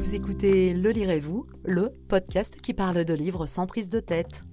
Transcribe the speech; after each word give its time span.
Vous 0.00 0.14
écoutez 0.14 0.72
Le 0.72 0.92
Lirez-vous, 0.92 1.46
le 1.62 1.90
podcast 2.08 2.58
qui 2.62 2.72
parle 2.72 3.04
de 3.04 3.12
livres 3.12 3.44
sans 3.44 3.66
prise 3.66 3.90
de 3.90 4.00
tête. 4.00 4.44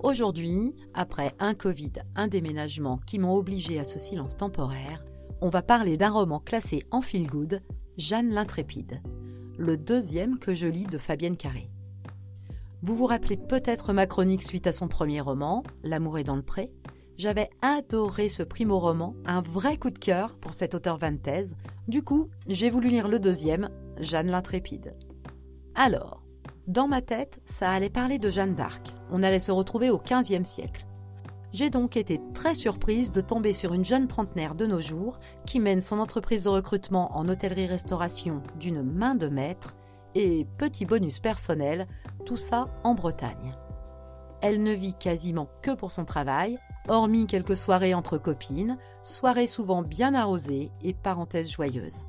Aujourd'hui, 0.00 0.74
après 0.92 1.34
un 1.38 1.54
Covid, 1.54 1.92
un 2.14 2.28
déménagement 2.28 3.00
qui 3.06 3.18
m'ont 3.18 3.36
obligé 3.36 3.80
à 3.80 3.84
ce 3.84 3.98
silence 3.98 4.36
temporaire, 4.36 5.02
on 5.40 5.48
va 5.48 5.62
parler 5.62 5.96
d'un 5.96 6.10
roman 6.10 6.40
classé 6.40 6.82
en 6.90 7.00
feel 7.00 7.26
good, 7.26 7.62
Jeanne 7.96 8.28
l'Intrépide, 8.28 9.00
le 9.56 9.78
deuxième 9.78 10.38
que 10.38 10.54
je 10.54 10.66
lis 10.66 10.84
de 10.84 10.98
Fabienne 10.98 11.38
Carré. 11.38 11.70
Vous 12.82 12.96
vous 12.96 13.06
rappelez 13.06 13.38
peut-être 13.38 13.94
ma 13.94 14.06
chronique 14.06 14.42
suite 14.42 14.66
à 14.66 14.72
son 14.72 14.88
premier 14.88 15.22
roman, 15.22 15.62
L'amour 15.84 16.18
est 16.18 16.24
dans 16.24 16.36
le 16.36 16.42
pré 16.42 16.70
J'avais 17.16 17.48
adoré 17.62 18.28
ce 18.28 18.42
primo 18.42 18.78
roman, 18.78 19.16
un 19.24 19.40
vrai 19.40 19.78
coup 19.78 19.90
de 19.90 19.98
cœur 19.98 20.36
pour 20.36 20.52
cet 20.52 20.74
auteur 20.74 20.98
vantaise. 20.98 21.56
Du 21.88 22.02
coup, 22.02 22.30
j'ai 22.48 22.68
voulu 22.68 22.88
lire 22.88 23.06
le 23.06 23.20
deuxième, 23.20 23.70
Jeanne 24.00 24.30
l'Intrépide. 24.30 24.96
Alors, 25.76 26.22
dans 26.66 26.88
ma 26.88 27.00
tête, 27.00 27.40
ça 27.44 27.70
allait 27.70 27.90
parler 27.90 28.18
de 28.18 28.28
Jeanne 28.28 28.56
d'Arc. 28.56 28.92
On 29.12 29.22
allait 29.22 29.38
se 29.38 29.52
retrouver 29.52 29.90
au 29.90 29.98
XVe 29.98 30.42
siècle. 30.42 30.84
J'ai 31.52 31.70
donc 31.70 31.96
été 31.96 32.20
très 32.34 32.56
surprise 32.56 33.12
de 33.12 33.20
tomber 33.20 33.52
sur 33.52 33.72
une 33.72 33.84
jeune 33.84 34.08
trentenaire 34.08 34.56
de 34.56 34.66
nos 34.66 34.80
jours 34.80 35.20
qui 35.46 35.60
mène 35.60 35.80
son 35.80 36.00
entreprise 36.00 36.42
de 36.42 36.48
recrutement 36.48 37.16
en 37.16 37.28
hôtellerie-restauration 37.28 38.42
d'une 38.58 38.82
main 38.82 39.14
de 39.14 39.28
maître 39.28 39.76
et 40.16 40.44
petit 40.58 40.86
bonus 40.86 41.20
personnel, 41.20 41.86
tout 42.24 42.36
ça 42.36 42.68
en 42.82 42.94
Bretagne. 42.94 43.54
Elle 44.42 44.62
ne 44.62 44.72
vit 44.72 44.94
quasiment 44.94 45.48
que 45.62 45.70
pour 45.70 45.92
son 45.92 46.04
travail, 46.04 46.58
hormis 46.88 47.26
quelques 47.26 47.56
soirées 47.56 47.94
entre 47.94 48.18
copines, 48.18 48.78
soirées 49.02 49.46
souvent 49.46 49.82
bien 49.82 50.14
arrosées 50.14 50.70
et 50.82 50.94
parenthèses 50.94 51.50
joyeuses. 51.50 52.04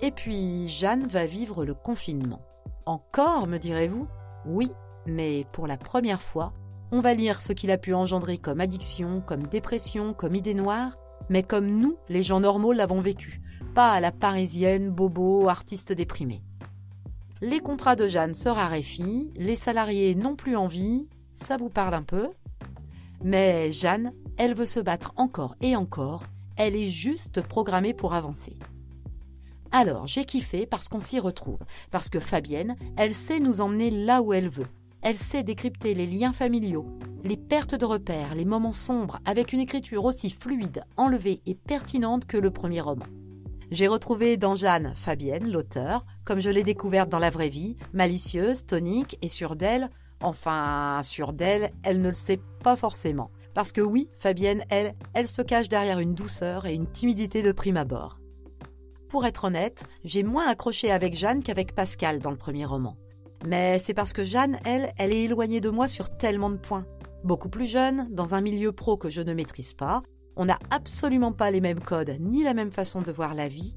Et 0.00 0.10
puis 0.10 0.68
Jeanne 0.68 1.06
va 1.06 1.26
vivre 1.26 1.64
le 1.64 1.74
confinement. 1.74 2.42
Encore, 2.86 3.46
me 3.46 3.58
direz-vous? 3.58 4.08
Oui, 4.46 4.70
mais 5.06 5.46
pour 5.52 5.66
la 5.66 5.76
première 5.76 6.22
fois, 6.22 6.52
on 6.90 7.00
va 7.00 7.14
lire 7.14 7.40
ce 7.40 7.52
qu'il 7.52 7.70
a 7.70 7.78
pu 7.78 7.94
engendrer 7.94 8.38
comme 8.38 8.60
addiction, 8.60 9.22
comme 9.24 9.46
dépression, 9.46 10.12
comme 10.12 10.34
idée 10.34 10.54
noire, 10.54 10.98
mais 11.28 11.42
comme 11.42 11.66
nous, 11.66 11.96
les 12.08 12.22
gens 12.22 12.40
normaux, 12.40 12.72
l'avons 12.72 13.00
vécu, 13.00 13.40
pas 13.74 13.92
à 13.92 14.00
la 14.00 14.12
parisienne, 14.12 14.90
bobo, 14.90 15.48
artiste 15.48 15.92
déprimé. 15.92 16.42
Les 17.40 17.60
contrats 17.60 17.96
de 17.96 18.08
Jeanne 18.08 18.34
se 18.34 18.48
raréfient, 18.48 19.32
les 19.36 19.56
salariés 19.56 20.14
n'ont 20.14 20.36
plus 20.36 20.56
envie, 20.56 21.08
ça 21.34 21.56
vous 21.56 21.70
parle 21.70 21.94
un 21.94 22.02
peu? 22.02 22.28
Mais 23.24 23.70
Jeanne, 23.72 24.12
elle 24.36 24.54
veut 24.54 24.66
se 24.66 24.80
battre 24.80 25.12
encore 25.16 25.56
et 25.60 25.76
encore, 25.76 26.24
elle 26.56 26.76
est 26.76 26.88
juste 26.88 27.40
programmée 27.40 27.94
pour 27.94 28.14
avancer. 28.14 28.56
Alors, 29.70 30.06
j'ai 30.06 30.24
kiffé 30.24 30.66
parce 30.66 30.88
qu'on 30.88 31.00
s'y 31.00 31.18
retrouve, 31.18 31.60
parce 31.90 32.08
que 32.08 32.20
Fabienne, 32.20 32.76
elle 32.96 33.14
sait 33.14 33.40
nous 33.40 33.60
emmener 33.60 33.90
là 33.90 34.20
où 34.20 34.32
elle 34.32 34.48
veut. 34.48 34.66
Elle 35.00 35.16
sait 35.16 35.42
décrypter 35.42 35.94
les 35.94 36.06
liens 36.06 36.32
familiaux, 36.32 36.86
les 37.24 37.36
pertes 37.36 37.74
de 37.74 37.84
repères, 37.84 38.34
les 38.34 38.44
moments 38.44 38.72
sombres, 38.72 39.18
avec 39.24 39.52
une 39.52 39.60
écriture 39.60 40.04
aussi 40.04 40.30
fluide, 40.30 40.84
enlevée 40.96 41.40
et 41.46 41.54
pertinente 41.54 42.26
que 42.26 42.36
le 42.36 42.50
premier 42.50 42.80
roman. 42.80 43.06
J'ai 43.70 43.88
retrouvé 43.88 44.36
dans 44.36 44.54
Jeanne 44.54 44.92
Fabienne, 44.94 45.50
l'auteur, 45.50 46.04
comme 46.24 46.40
je 46.40 46.50
l'ai 46.50 46.62
découverte 46.62 47.08
dans 47.08 47.18
la 47.18 47.30
vraie 47.30 47.48
vie, 47.48 47.76
malicieuse, 47.94 48.66
tonique 48.66 49.16
et 49.22 49.30
sûre 49.30 49.56
d'elle. 49.56 49.88
Enfin, 50.22 51.00
sûre 51.02 51.32
d'elle, 51.32 51.72
elle 51.82 52.00
ne 52.00 52.08
le 52.08 52.14
sait 52.14 52.40
pas 52.62 52.76
forcément. 52.76 53.30
Parce 53.54 53.72
que 53.72 53.80
oui, 53.80 54.08
Fabienne, 54.16 54.64
elle, 54.70 54.94
elle 55.14 55.28
se 55.28 55.42
cache 55.42 55.68
derrière 55.68 55.98
une 55.98 56.14
douceur 56.14 56.64
et 56.64 56.74
une 56.74 56.86
timidité 56.86 57.42
de 57.42 57.52
prime 57.52 57.76
abord. 57.76 58.18
Pour 59.08 59.26
être 59.26 59.44
honnête, 59.44 59.84
j'ai 60.04 60.22
moins 60.22 60.46
accroché 60.46 60.90
avec 60.90 61.14
Jeanne 61.14 61.42
qu'avec 61.42 61.74
Pascal 61.74 62.20
dans 62.20 62.30
le 62.30 62.38
premier 62.38 62.64
roman. 62.64 62.96
Mais 63.46 63.78
c'est 63.78 63.94
parce 63.94 64.12
que 64.12 64.24
Jeanne, 64.24 64.58
elle, 64.64 64.92
elle 64.96 65.12
est 65.12 65.24
éloignée 65.24 65.60
de 65.60 65.68
moi 65.68 65.88
sur 65.88 66.16
tellement 66.16 66.50
de 66.50 66.56
points. 66.56 66.86
Beaucoup 67.24 67.48
plus 67.48 67.66
jeune, 67.66 68.08
dans 68.10 68.34
un 68.34 68.40
milieu 68.40 68.72
pro 68.72 68.96
que 68.96 69.10
je 69.10 69.20
ne 69.20 69.34
maîtrise 69.34 69.74
pas, 69.74 70.02
on 70.36 70.46
n'a 70.46 70.58
absolument 70.70 71.32
pas 71.32 71.50
les 71.50 71.60
mêmes 71.60 71.80
codes 71.80 72.16
ni 72.20 72.42
la 72.42 72.54
même 72.54 72.72
façon 72.72 73.02
de 73.02 73.12
voir 73.12 73.34
la 73.34 73.48
vie, 73.48 73.76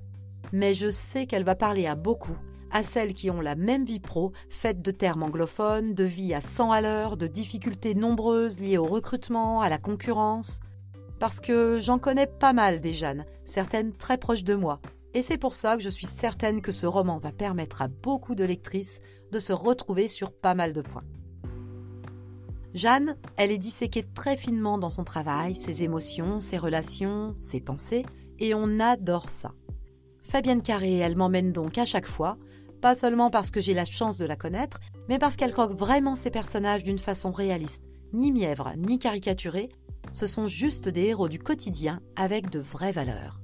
mais 0.54 0.74
je 0.74 0.90
sais 0.90 1.26
qu'elle 1.26 1.44
va 1.44 1.56
parler 1.56 1.86
à 1.86 1.96
beaucoup, 1.96 2.38
à 2.76 2.84
celles 2.84 3.14
qui 3.14 3.32
ont 3.32 3.40
la 3.40 3.56
même 3.56 3.86
vie 3.86 4.02
pro, 4.02 4.34
faite 4.50 4.82
de 4.82 4.92
termes 4.92 5.24
anglophones, 5.24 5.94
de 5.94 6.04
vie 6.04 6.34
à 6.34 6.42
100 6.42 6.74
à 6.74 6.82
l'heure, 6.82 7.16
de 7.16 7.26
difficultés 7.26 7.96
nombreuses 7.96 8.60
liées 8.60 8.78
au 8.78 8.84
recrutement, 8.84 9.62
à 9.62 9.70
la 9.70 9.78
concurrence. 9.78 10.60
Parce 11.18 11.40
que 11.40 11.80
j'en 11.80 12.00
connais 12.00 12.28
pas 12.28 12.52
mal 12.52 12.82
des 12.82 12.92
Jeannes, 12.92 13.24
certaines 13.46 13.94
très 13.94 14.18
proches 14.18 14.44
de 14.44 14.56
moi, 14.56 14.82
et 15.14 15.22
c'est 15.22 15.38
pour 15.38 15.54
ça 15.54 15.78
que 15.78 15.84
je 15.84 15.90
suis 15.90 16.06
certaine 16.06 16.62
que 16.62 16.74
ce 16.74 16.86
roman 16.86 17.18
va 17.18 17.32
permettre 17.32 17.82
à 17.82 17.88
beaucoup 17.88 18.36
de 18.36 18.44
lectrices 18.44 19.00
de 19.32 19.40
se 19.40 19.54
retrouver 19.54 20.10
sur 20.10 20.34
pas 20.34 20.54
mal 20.54 20.74
de 20.74 20.82
points. 20.82 21.06
Jeanne, 22.74 23.16
elle 23.38 23.52
est 23.52 23.58
disséquée 23.58 24.04
très 24.04 24.36
finement 24.36 24.78
dans 24.78 24.90
son 24.90 25.06
travail, 25.06 25.56
ses 25.56 25.84
émotions, 25.84 26.42
ses 26.42 26.58
relations, 26.58 27.38
ses 27.40 27.62
pensées, 27.62 28.06
et 28.40 28.54
on 28.54 28.82
adore 28.82 29.30
ça. 29.30 29.54
Fabienne 30.24 30.62
Carré, 30.62 30.98
elle 30.98 31.16
m'emmène 31.16 31.54
donc 31.54 31.78
à 31.78 31.86
chaque 31.86 32.08
fois, 32.08 32.38
pas 32.86 32.94
seulement 32.94 33.32
parce 33.32 33.50
que 33.50 33.62
j'ai 33.62 33.74
la 33.74 33.84
chance 33.84 34.16
de 34.18 34.26
la 34.26 34.36
connaître, 34.36 34.80
mais 35.10 35.18
parce 35.18 35.38
qu'elle 35.38 35.54
croque 35.54 35.74
vraiment 35.74 36.14
ses 36.14 36.30
personnages 36.30 36.84
d'une 36.84 37.00
façon 37.00 37.32
réaliste, 37.32 37.90
ni 38.14 38.32
mièvre, 38.32 38.74
ni 38.78 39.00
caricaturée, 39.00 39.70
ce 40.12 40.28
sont 40.28 40.46
juste 40.46 40.88
des 40.88 41.06
héros 41.06 41.28
du 41.28 41.40
quotidien 41.40 42.00
avec 42.16 42.52
de 42.52 42.60
vraies 42.60 42.92
valeurs. 42.92 43.42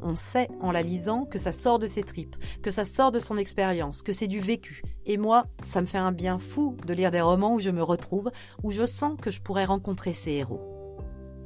On 0.00 0.16
sait 0.16 0.48
en 0.62 0.72
la 0.72 0.80
lisant 0.80 1.26
que 1.26 1.36
ça 1.36 1.52
sort 1.52 1.78
de 1.78 1.88
ses 1.88 2.04
tripes, 2.04 2.36
que 2.62 2.70
ça 2.70 2.86
sort 2.86 3.12
de 3.12 3.20
son 3.20 3.36
expérience, 3.36 4.00
que 4.00 4.14
c'est 4.14 4.28
du 4.28 4.40
vécu. 4.40 4.80
Et 5.04 5.18
moi, 5.18 5.44
ça 5.62 5.82
me 5.82 5.86
fait 5.86 5.98
un 5.98 6.10
bien 6.10 6.38
fou 6.38 6.74
de 6.86 6.94
lire 6.94 7.10
des 7.10 7.20
romans 7.20 7.52
où 7.52 7.60
je 7.60 7.68
me 7.68 7.82
retrouve, 7.82 8.30
où 8.62 8.70
je 8.70 8.86
sens 8.86 9.20
que 9.20 9.30
je 9.30 9.42
pourrais 9.42 9.66
rencontrer 9.66 10.14
ces 10.14 10.30
héros. 10.30 10.69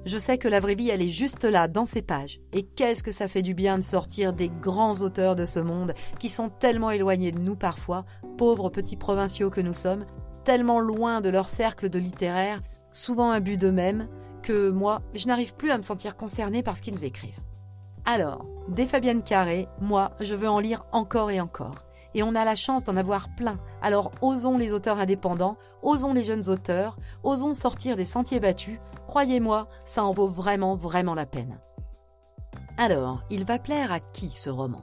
Je 0.07 0.19
sais 0.19 0.37
que 0.37 0.49
la 0.49 0.61
vraie 0.61 0.75
vie, 0.75 0.91
elle 0.91 1.01
est 1.01 1.09
juste 1.09 1.45
là, 1.45 1.67
dans 1.67 1.87
ces 1.87 2.03
pages. 2.03 2.39
Et 2.53 2.63
qu'est-ce 2.63 3.03
que 3.03 3.13
ça 3.13 3.27
fait 3.27 3.41
du 3.41 3.55
bien 3.55 3.79
de 3.79 3.83
sortir 3.83 4.35
des 4.35 4.51
grands 4.51 5.01
auteurs 5.01 5.35
de 5.35 5.47
ce 5.47 5.61
monde, 5.61 5.95
qui 6.19 6.29
sont 6.29 6.51
tellement 6.51 6.91
éloignés 6.91 7.33
de 7.33 7.39
nous 7.39 7.57
parfois, 7.57 8.05
pauvres 8.37 8.69
petits 8.69 8.97
provinciaux 8.97 9.49
que 9.49 9.63
nous 9.63 9.73
sommes, 9.73 10.05
tellement 10.45 10.79
loin 10.79 11.23
de 11.23 11.31
leur 11.31 11.49
cercle 11.49 11.89
de 11.89 11.99
littéraire, 11.99 12.63
souvent 12.93 13.31
imbus 13.31 13.57
d'eux-mêmes, 13.57 14.09
que 14.43 14.69
moi, 14.69 15.01
je 15.15 15.27
n'arrive 15.27 15.55
plus 15.55 15.71
à 15.71 15.79
me 15.79 15.83
sentir 15.83 16.19
concernée 16.19 16.63
par 16.63 16.77
ce 16.77 16.83
qu'ils 16.83 17.05
écrivent. 17.05 17.41
Alors, 18.05 18.45
des 18.69 18.85
Fabienne 18.85 19.23
Carré, 19.23 19.69
moi, 19.81 20.11
je 20.21 20.35
veux 20.35 20.51
en 20.51 20.61
lire 20.61 20.85
encore 20.93 21.31
et 21.31 21.41
encore. 21.41 21.87
Et 22.15 22.23
on 22.23 22.35
a 22.35 22.45
la 22.45 22.55
chance 22.55 22.85
d'en 22.85 22.99
avoir 22.99 23.35
plein. 23.35 23.59
Alors 23.81 24.13
osons 24.21 24.59
les 24.59 24.71
auteurs 24.71 24.99
indépendants, 24.99 25.57
osons 25.83 26.13
les 26.13 26.25
jeunes 26.25 26.49
auteurs, 26.49 26.97
osons 27.23 27.55
sortir 27.55 27.97
des 27.97 28.05
sentiers 28.05 28.39
battus. 28.39 28.79
Croyez-moi, 29.15 29.69
ça 29.85 30.03
en 30.03 30.11
vaut 30.11 30.27
vraiment, 30.27 30.75
vraiment 30.75 31.15
la 31.15 31.25
peine. 31.25 31.61
Alors, 32.77 33.23
il 33.31 33.45
va 33.45 33.61
plaire 33.61 33.93
à 33.93 34.01
qui 34.01 34.29
ce 34.29 34.51
roman? 34.51 34.83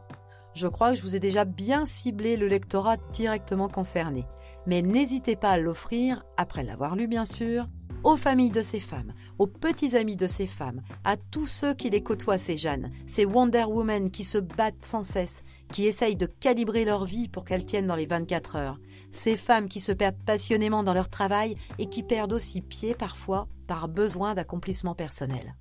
Je 0.53 0.69
crois 0.69 0.92
que 0.92 0.96
je 0.96 1.02
vous 1.02 1.18
ai 1.18 1.19
déjà 1.19 1.44
bien 1.44 1.86
ciblé 1.86 2.38
le 2.38 2.47
lectorat 2.47 2.96
directement 3.12 3.68
concerné. 3.68 4.25
Mais 4.66 4.81
n'hésitez 4.81 5.36
pas 5.36 5.50
à 5.50 5.58
l'offrir, 5.58 6.24
après 6.38 6.64
l'avoir 6.64 6.96
lu 6.96 7.08
bien 7.08 7.25
sûr, 7.25 7.68
aux 8.04 8.18
familles 8.18 8.52
de 8.52 8.62
ces 8.62 8.80
femmes, 8.80 9.14
aux 9.38 9.48
petits 9.48 9.96
amis 9.96 10.16
de 10.16 10.28
ces 10.28 10.48
femmes, 10.48 10.82
à 11.04 11.18
tous 11.18 11.48
ceux 11.48 11.74
qui 11.74 11.90
les 11.90 12.02
côtoient, 12.02 12.38
ces 12.38 12.58
Jeanne, 12.58 12.92
ces 13.08 13.26
Wonder 13.26 13.66
Women 13.66 14.12
qui 14.12 14.24
se 14.24 14.38
battent 14.38 14.86
sans 14.86 15.04
cesse, 15.04 15.44
qui 15.72 15.86
essayent 15.86 16.16
de 16.16 16.26
calibrer 16.26 16.86
leur 16.86 17.06
vie 17.06 17.28
pour 17.28 17.46
qu'elle 17.46 17.66
tienne 17.66 17.88
dans 17.88 17.96
les 17.96 18.06
24 18.06 18.56
heures, 18.56 18.80
ces 19.12 19.38
femmes 19.38 19.70
qui 19.70 19.82
se 19.82 19.92
perdent 19.92 20.24
passionnément 20.26 20.84
dans 20.84 20.94
leur 20.94 21.10
travail 21.10 21.56
et 21.78 21.88
qui 21.88 22.04
perdent 22.04 22.34
aussi 22.34 22.62
pied 22.62 22.96
parfois 22.96 23.48
par 23.68 23.88
besoin 23.88 24.34
d'accomplissement 24.34 24.96
personnel. 24.96 25.56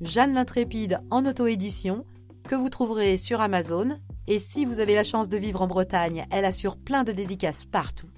Jeanne 0.00 0.34
l'Intrépide 0.34 1.00
en 1.10 1.24
auto-édition, 1.24 2.04
que 2.46 2.54
vous 2.54 2.68
trouverez 2.68 3.16
sur 3.16 3.40
Amazon, 3.40 3.98
et 4.26 4.38
si 4.38 4.64
vous 4.64 4.78
avez 4.78 4.94
la 4.94 5.04
chance 5.04 5.28
de 5.28 5.38
vivre 5.38 5.62
en 5.62 5.66
Bretagne, 5.66 6.26
elle 6.30 6.44
assure 6.44 6.76
plein 6.76 7.02
de 7.02 7.12
dédicaces 7.12 7.64
partout. 7.64 8.08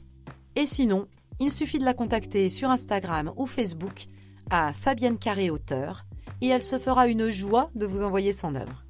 Et 0.57 0.67
sinon, 0.67 1.07
il 1.41 1.51
suffit 1.51 1.79
de 1.79 1.85
la 1.85 1.95
contacter 1.95 2.51
sur 2.51 2.71
Instagram 2.71 3.33
ou 3.37 3.47
Facebook 3.47 4.07
à 4.51 4.73
Fabienne 4.73 5.19
Carré 5.19 5.51
Auteur 5.51 6.05
et 6.41 6.49
elle 6.49 6.63
se 6.63 6.79
fera 6.79 7.09
une 7.09 7.31
joie 7.31 7.71
de 7.75 7.87
vous 7.87 8.03
envoyer 8.03 8.33
son 8.33 8.55
œuvre. 8.55 8.85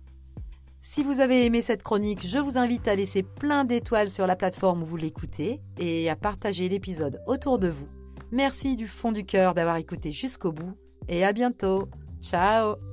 Si 0.83 1.03
vous 1.03 1.21
avez 1.21 1.45
aimé 1.45 1.61
cette 1.61 1.83
chronique, 1.83 2.27
je 2.27 2.39
vous 2.39 2.56
invite 2.56 2.89
à 2.89 2.95
laisser 2.95 3.23
plein 3.23 3.65
d'étoiles 3.65 4.11
sur 4.11 4.27
la 4.27 4.37
plateforme 4.37 4.83
où 4.83 4.87
vous 4.87 4.97
l'écoutez 4.97 5.61
et 5.79 6.09
à 6.09 6.17
partager 6.17 6.69
l'épisode 6.69 7.21
autour 7.27 7.59
de 7.59 7.69
vous. 7.69 7.89
Merci 8.33 8.77
du 8.77 8.87
fond 8.87 9.12
du 9.12 9.25
cœur 9.25 9.55
d'avoir 9.55 9.77
écouté 9.77 10.12
jusqu'au 10.12 10.53
bout 10.53 10.77
et 11.09 11.25
à 11.25 11.33
bientôt. 11.33 11.89
Ciao 12.21 12.88